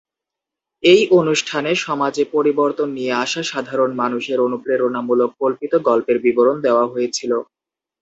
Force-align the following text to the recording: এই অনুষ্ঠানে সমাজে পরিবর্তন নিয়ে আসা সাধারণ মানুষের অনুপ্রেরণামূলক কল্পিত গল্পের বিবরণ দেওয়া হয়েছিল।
এই 0.83 1.01
অনুষ্ঠানে 1.19 1.71
সমাজে 1.85 2.23
পরিবর্তন 2.35 2.87
নিয়ে 2.97 3.13
আসা 3.23 3.41
সাধারণ 3.51 3.91
মানুষের 3.95 4.37
অনুপ্রেরণামূলক 4.47 5.29
কল্পিত 5.41 5.73
গল্পের 5.89 6.17
বিবরণ 6.25 6.57
দেওয়া 6.65 6.85
হয়েছিল। 6.87 7.31